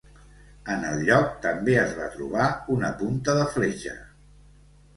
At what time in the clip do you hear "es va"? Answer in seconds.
1.83-2.09